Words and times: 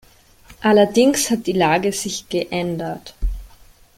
Allerdings 0.61 1.29
hat 1.29 1.45
die 1.45 1.51
Lage 1.53 1.91
sich 1.91 2.27
geändert. 2.27 3.13